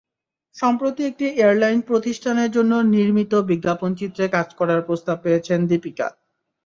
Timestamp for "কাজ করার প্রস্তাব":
4.35-5.17